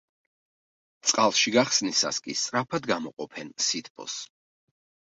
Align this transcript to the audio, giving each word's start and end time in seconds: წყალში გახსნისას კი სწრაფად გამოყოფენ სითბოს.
წყალში 1.11 1.53
გახსნისას 1.59 2.23
კი 2.29 2.39
სწრაფად 2.41 2.91
გამოყოფენ 2.95 3.57
სითბოს. 3.71 4.21